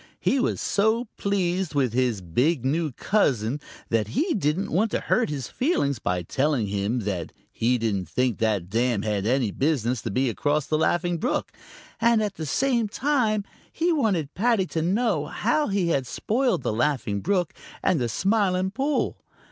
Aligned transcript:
He 0.19 0.39
was 0.39 0.59
so 0.59 1.09
pleased 1.15 1.75
with 1.75 1.93
his 1.93 2.21
big 2.21 2.65
new 2.65 2.91
cousin 2.91 3.59
that 3.89 4.07
he 4.07 4.33
didn't 4.33 4.71
want 4.71 4.89
to 4.89 4.99
hurt 4.99 5.29
his 5.29 5.47
feelings 5.47 5.99
by 5.99 6.23
telling 6.23 6.65
him 6.65 7.01
that 7.01 7.31
he 7.51 7.77
didn't 7.77 8.09
think 8.09 8.39
that 8.39 8.67
dam 8.67 9.03
had 9.03 9.27
any 9.27 9.51
business 9.51 10.01
to 10.01 10.09
be 10.09 10.27
across 10.27 10.65
the 10.65 10.75
Laughing 10.79 11.19
Brook, 11.19 11.51
and 11.99 12.23
at 12.23 12.33
the 12.33 12.47
same 12.47 12.87
time 12.87 13.43
he 13.71 13.91
wanted 13.93 14.33
Paddy 14.33 14.65
to 14.73 14.81
know 14.81 15.27
how 15.27 15.67
he 15.67 15.89
had 15.89 16.07
spoiled 16.07 16.63
the 16.63 16.73
Laughing 16.73 17.21
Brook 17.21 17.53
and 17.83 18.01
the 18.01 18.09
Smiling 18.09 18.71
Pool. 18.71 19.23